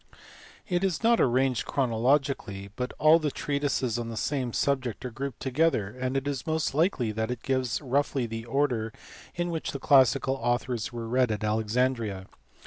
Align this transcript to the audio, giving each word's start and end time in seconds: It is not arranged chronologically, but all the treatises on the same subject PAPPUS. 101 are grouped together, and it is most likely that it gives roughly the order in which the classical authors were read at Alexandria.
It 0.67 0.83
is 0.83 1.03
not 1.03 1.21
arranged 1.21 1.67
chronologically, 1.67 2.71
but 2.75 2.91
all 2.97 3.19
the 3.19 3.29
treatises 3.29 3.99
on 3.99 4.09
the 4.09 4.17
same 4.17 4.51
subject 4.51 4.99
PAPPUS. 5.01 5.11
101 5.11 5.11
are 5.11 5.15
grouped 5.15 5.39
together, 5.39 5.89
and 5.95 6.17
it 6.17 6.27
is 6.27 6.47
most 6.47 6.73
likely 6.73 7.11
that 7.11 7.29
it 7.29 7.43
gives 7.43 7.83
roughly 7.83 8.25
the 8.25 8.45
order 8.45 8.91
in 9.35 9.51
which 9.51 9.73
the 9.73 9.79
classical 9.79 10.37
authors 10.41 10.91
were 10.91 11.07
read 11.07 11.31
at 11.31 11.43
Alexandria. 11.43 12.25